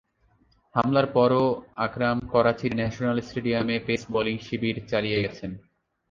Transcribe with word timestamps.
হামলার 0.75 1.07
পরও 1.15 1.45
আকরাম 1.85 2.17
করাচির 2.33 2.73
ন্যাশনাল 2.75 3.17
স্টেডিয়ামে 3.21 3.75
পেস 3.87 4.01
বোলিং 4.13 4.35
শিবির 4.45 4.77
চালিয়ে 4.91 5.21
গেছেন। 5.23 5.51